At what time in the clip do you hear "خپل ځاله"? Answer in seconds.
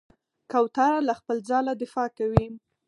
1.19-1.73